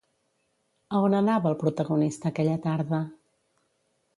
A 0.95 1.01
on 1.09 1.17
anava 1.17 1.51
el 1.51 1.57
protagonista 1.65 2.31
aquella 2.31 2.59
tarda? 2.65 3.03